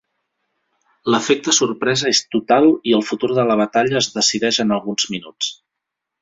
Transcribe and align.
L'efecte 1.15 1.53
sorpresa 1.57 2.09
és 2.13 2.21
total 2.37 2.65
i 2.71 2.95
el 3.01 3.05
futur 3.11 3.29
de 3.41 3.45
la 3.51 3.59
batalla 3.61 3.99
es 4.01 4.09
decideix 4.17 4.61
en 4.65 4.75
alguns 4.79 5.07
minuts. 5.17 5.53